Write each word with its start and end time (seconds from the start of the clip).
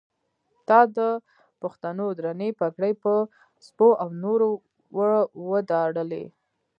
تا 0.67 0.79
د 0.97 0.99
پښتنو 1.61 2.05
درنې 2.19 2.49
پګړۍ 2.59 2.93
په 3.03 3.13
سپو 3.65 3.89
او 4.01 4.07
نورو 4.23 4.49
وداړلې. 5.49 6.25